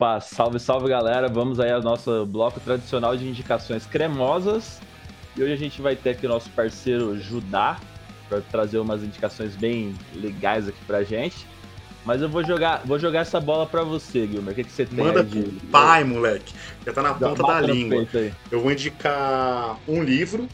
[0.00, 1.26] Opa, salve, salve galera.
[1.26, 4.80] Vamos aí ao nosso bloco tradicional de indicações cremosas.
[5.36, 7.80] E hoje a gente vai ter aqui o nosso parceiro Judá
[8.28, 11.44] para trazer umas indicações bem legais aqui pra gente.
[12.04, 14.52] Mas eu vou jogar, vou jogar essa bola para você, Guilherme.
[14.52, 15.42] O que, que você tem Manda de...
[15.72, 16.54] pai, moleque.
[16.86, 18.06] Já tá na ponta da língua.
[18.52, 20.48] Eu vou indicar um livro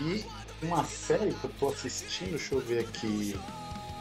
[0.00, 0.24] e
[0.62, 2.30] uma série que eu tô assistindo.
[2.30, 3.34] Deixa eu ver aqui.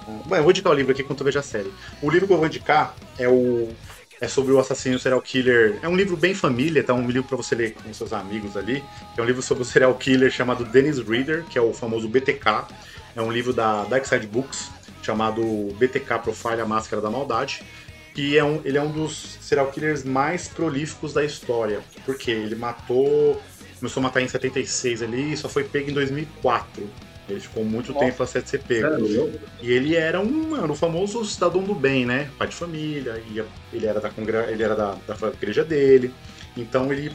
[0.06, 1.74] Bom, eu vou indicar o livro aqui quando eu vejo a série.
[2.00, 3.74] O livro que eu vou indicar é o
[4.20, 5.80] é sobre o assassino serial killer.
[5.82, 6.94] É um livro bem família, tá?
[6.94, 8.84] Um livro para você ler com seus amigos ali.
[9.18, 12.68] É um livro sobre o serial killer chamado Dennis Reader, que é o famoso BTK.
[13.16, 14.70] É um livro da Dark Side Books
[15.02, 15.42] chamado
[15.78, 17.64] BTK Profile a Máscara da Maldade.
[18.16, 21.82] E é um, ele é um dos serial killers mais prolíficos da história.
[22.06, 23.42] Porque ele matou.
[23.80, 26.90] Começou a matar em 76 ali e só foi pego em 2004.
[27.28, 28.06] Ele ficou muito Nossa.
[28.06, 28.88] tempo a ser pego.
[28.88, 32.30] É, e ele era um, mano, o famoso cidadão do bem, né?
[32.38, 34.12] Pai de família, ia, ele era, da,
[34.48, 36.14] ele era da, da igreja dele.
[36.56, 37.12] Então ele.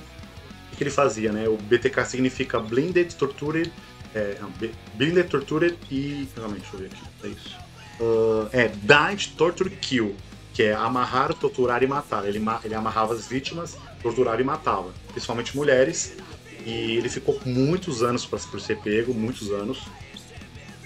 [0.73, 1.49] O que ele fazia, né?
[1.49, 3.73] O BTK significa Blinded, Tortured.
[4.13, 4.53] É, não,
[4.95, 6.29] blinded, Tortured e.
[6.35, 7.03] Calma deixa eu ver aqui.
[7.25, 7.57] É isso.
[8.01, 10.17] Uh, é Died, Torture, Kill.
[10.53, 12.27] Que é amarrar, torturar e matar.
[12.27, 14.93] Ele, ele amarrava as vítimas, torturava e matava.
[15.13, 16.17] Principalmente mulheres
[16.65, 19.83] e ele ficou muitos anos para ser pego, muitos anos.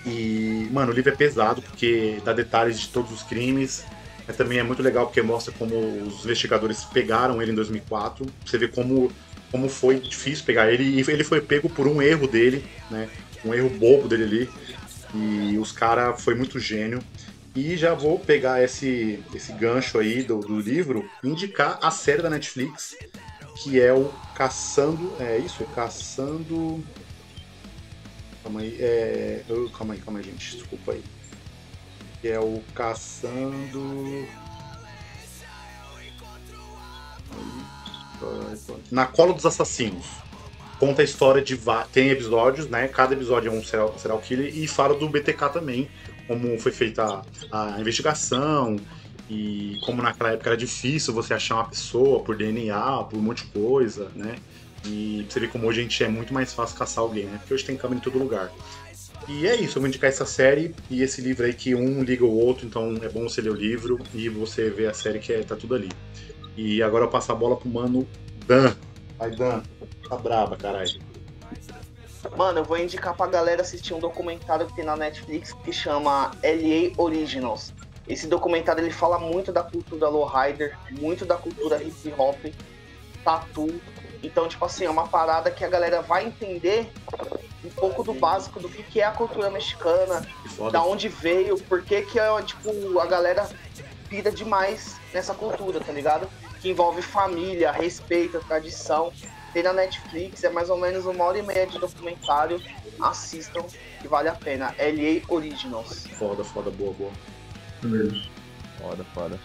[0.07, 3.85] E, mano, o livro é pesado porque dá detalhes de todos os crimes.
[4.27, 8.27] Mas também é muito legal porque mostra como os investigadores pegaram ele em 2004.
[8.45, 9.13] Você vê como,
[9.51, 10.83] como foi difícil pegar ele.
[10.85, 13.09] E ele foi pego por um erro dele, né?
[13.45, 14.51] Um erro bobo dele ali.
[15.15, 17.01] E os caras foi muito gênio.
[17.55, 22.29] E já vou pegar esse, esse gancho aí do, do livro indicar a série da
[22.29, 22.97] Netflix
[23.55, 25.13] que é o Caçando.
[25.21, 25.65] É isso?
[25.75, 26.83] Caçando.
[28.43, 28.77] Calma aí.
[28.81, 29.43] É...
[29.77, 30.57] calma aí, calma aí, gente.
[30.57, 31.05] Desculpa aí.
[32.21, 34.27] Que é o Caçando.
[38.91, 40.07] Na Cola dos Assassinos.
[40.79, 41.59] Conta a história de.
[41.93, 42.89] Tem episódios, né?
[42.89, 45.89] Cada episódio é um serial, serial killer e fala do BTK também.
[46.27, 47.23] Como foi feita
[47.53, 48.77] a, a investigação
[49.29, 53.45] e como naquela época era difícil você achar uma pessoa por DNA, por um monte
[53.45, 54.37] de coisa, né?
[54.85, 57.39] E você vê como hoje a gente é muito mais fácil caçar alguém, né?
[57.39, 58.53] Porque hoje tem câmera em todo lugar.
[59.27, 62.25] E é isso, eu vou indicar essa série e esse livro aí que um liga
[62.25, 65.33] o outro, então é bom você ler o livro e você ver a série que
[65.33, 65.89] é, tá tudo ali.
[66.57, 68.07] E agora eu passo a bola pro mano
[68.47, 68.75] Dan.
[69.19, 69.63] Vai, Dan,
[70.09, 71.01] tá braba, caralho.
[72.37, 76.31] Mano, eu vou indicar pra galera assistir um documentário que tem na Netflix que chama
[76.43, 77.73] LA Originals.
[78.07, 82.39] Esse documentário ele fala muito da cultura lowrider, muito da cultura hip hop,
[83.25, 83.81] tatu.
[84.23, 86.91] Então, tipo assim, é uma parada que a galera vai entender
[87.65, 90.27] um pouco do básico do que, é a cultura mexicana,
[90.71, 93.49] da onde veio, por que que é, tipo, a galera
[94.09, 96.29] pira demais nessa cultura, tá ligado?
[96.61, 99.13] Que envolve família, respeito, tradição.
[99.53, 102.61] Tem na Netflix, é mais ou menos uma hora e meia de documentário.
[103.01, 103.65] Assistam,
[104.01, 104.75] que vale a pena.
[104.79, 106.07] LA Originals.
[106.19, 107.11] Foda, foda, boa, boa.
[108.81, 109.41] Foda, foda.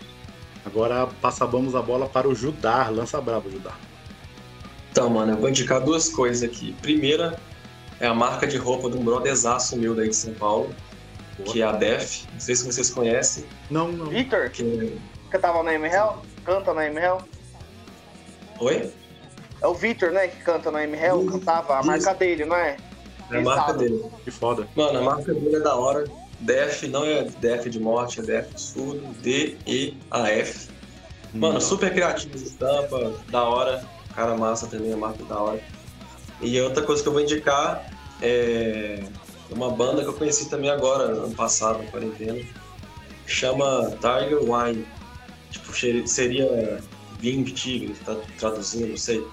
[0.66, 2.92] Agora passamos a bola para o Judar.
[2.92, 3.78] Lança bravo, Judar.
[4.92, 6.74] Então, mano, eu vou indicar duas coisas aqui.
[6.82, 7.40] Primeira
[8.00, 10.74] é a marca de roupa de um brotherzaço meu daí de São Paulo,
[11.38, 11.52] Boa.
[11.52, 12.26] que é a Def.
[12.34, 13.46] Não sei se vocês conhecem.
[13.70, 14.08] Não, não.
[14.08, 14.50] Victor?
[14.50, 14.98] Que...
[15.30, 16.18] Cantava na MRL?
[16.44, 17.20] Canta na MRL?
[18.60, 18.92] Oi?
[19.62, 22.78] É o Victor, né, que canta na MRL, cantava a marca dele, não é?
[23.32, 24.04] É a marca dele.
[24.24, 24.68] Que foda.
[24.76, 26.06] Mano, a marca dele é da hora.
[26.42, 30.70] DEF não é DEF de morte, é DEF de surdo, D-E-A-F.
[31.34, 33.84] Mano, super criativo de estampa, da hora.
[34.16, 35.62] Cara massa também, a marca da hora.
[36.42, 37.92] E outra coisa que eu vou indicar
[38.22, 39.04] é
[39.52, 42.44] uma banda que eu conheci também agora, ano passado, na quarentena.
[43.26, 44.85] Chama Tiger Wine.
[45.52, 46.82] Tipo, seria
[47.20, 49.26] vinho de tigre, tá traduzindo, não sei.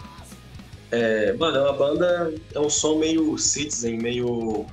[0.91, 4.67] É, mano, é uma banda, é um som meio citizen, meio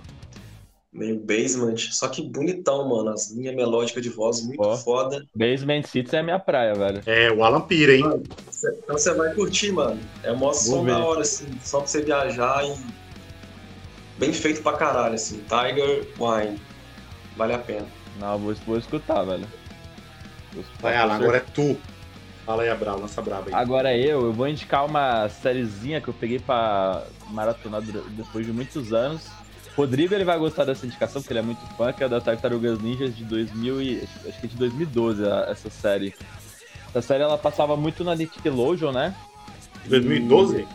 [0.94, 3.10] meio basement, só que bonitão, mano.
[3.10, 5.26] As linhas melódicas de voz muito oh, foda.
[5.36, 7.02] Basement Cities é minha praia, velho.
[7.06, 8.02] É, o Alan Pira, hein?
[8.02, 10.00] Mano, cê, então você vai curtir, mano.
[10.22, 13.04] É uma som da hora, assim, só pra você viajar e.
[14.20, 15.44] Bem feito pra caralho, assim.
[15.50, 16.62] Tiger Wine.
[17.36, 17.88] Vale a pena.
[18.20, 19.48] Não, vou, vou escutar, velho.
[20.54, 21.76] Vou escutar vai, Alan, agora é tu.
[22.46, 23.54] Fala aí, Abral, lança braba aí.
[23.54, 28.52] Agora é eu, eu vou indicar uma sériezinha que eu peguei pra maratonar depois de
[28.52, 29.26] muitos anos
[29.76, 32.80] Rodrigo ele vai gostar dessa indicação, porque ele é muito fã, que é da Tartarugas
[32.80, 36.14] Ninjas de 2000 e, acho que é de 2012, essa série.
[36.90, 39.16] Essa série ela passava muito na Nickelodeon, né?
[39.88, 40.62] 2012?
[40.62, 40.68] E...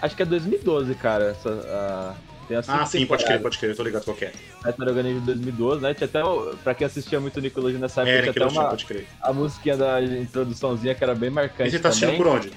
[0.00, 2.16] Acho que é 2012, cara, essa,
[2.48, 4.32] Tem as Ah, sim, pode crer, pode crer, eu tô ligado qual é.
[4.62, 5.94] Tartaruga Ninja de 2012, né?
[5.94, 6.22] Tinha até,
[6.64, 9.06] pra quem assistia muito Nickelodeon nessa época, É, tinha até uma, pode crer.
[9.20, 12.22] a musiquinha da introduçãozinha que era bem E marcante você tá assistindo também.
[12.22, 12.50] por onde?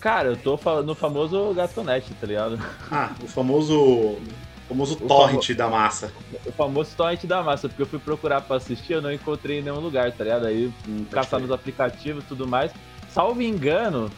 [0.00, 2.58] Cara, eu tô no famoso Gatonete, tá ligado?
[2.90, 3.74] Ah, o famoso.
[3.78, 4.20] O
[4.68, 6.12] famoso O torrent da massa.
[6.44, 9.62] O famoso torrent da massa, porque eu fui procurar pra assistir, eu não encontrei em
[9.62, 10.46] nenhum lugar, tá ligado?
[10.46, 10.72] Aí
[11.10, 11.42] caçar crer.
[11.42, 12.70] nos aplicativos e tudo mais.
[13.08, 14.10] Salvo engano,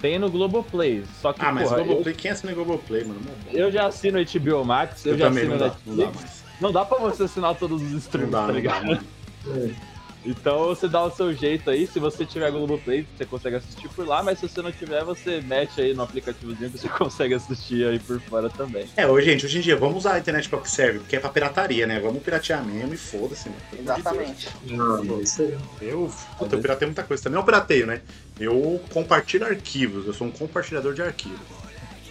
[0.00, 1.04] tem no Globoplay.
[1.20, 3.20] Só que, Ah, mas porra, Globoplay, quem assina Globoplay, mano?
[3.24, 5.96] Não, eu, eu já assino HBO Max, eu, eu já também assino não dá, não
[5.96, 6.22] dá Netflix.
[6.22, 6.44] mais.
[6.60, 9.06] Não dá pra você assinar todos os Não streams, dá, tá não dá, ligado?
[10.24, 14.06] Então você dá o seu jeito aí, se você tiver Globoplay, você consegue assistir por
[14.06, 17.86] lá, mas se você não tiver, você mete aí no aplicativozinho que você consegue assistir
[17.86, 18.86] aí por fora também.
[18.96, 21.16] É, hoje, gente, hoje em dia, vamos usar a internet pra o que serve, porque
[21.16, 21.98] é pra pirataria, né?
[21.98, 23.80] Vamos piratear mesmo e foda-se, Deus.
[23.80, 24.48] Exatamente.
[24.64, 25.58] Não, é isso aí.
[25.80, 27.22] Eu, puta, eu piratei muita coisa.
[27.22, 28.02] Também eu pirateio, né?
[28.38, 31.40] Eu compartilho arquivos, eu sou um compartilhador de arquivos.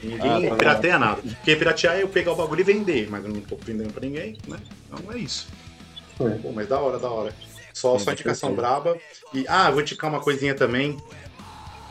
[0.01, 1.21] Ninguém Ah, tá pirateia nada.
[1.21, 4.01] Porque piratear é eu pegar o bagulho e vender, mas eu não tô vendendo pra
[4.01, 4.57] ninguém, né?
[4.87, 5.47] Então é isso.
[6.19, 6.29] É.
[6.37, 7.33] Pô, mas da hora, da hora.
[7.73, 8.97] Só, só indicação braba.
[9.33, 10.97] E, ah, vou indicar uma coisinha também.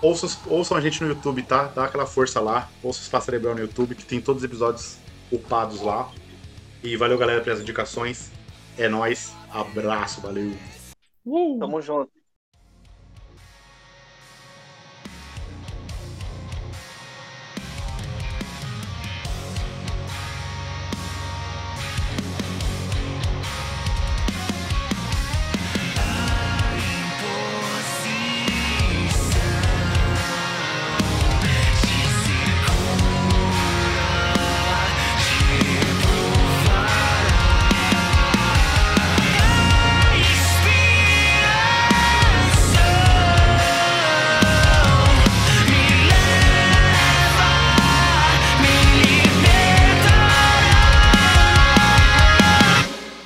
[0.01, 1.65] Ouçam, ouçam a gente no YouTube, tá?
[1.65, 2.69] Dá aquela força lá.
[2.83, 4.99] Ouçam o Espaço Cerebral no YouTube, que tem todos os episódios
[5.31, 6.11] upados lá.
[6.83, 8.31] E valeu, galera, pelas indicações.
[8.77, 9.33] É nóis.
[9.51, 10.53] Abraço, valeu.
[11.59, 12.18] Tamo junto.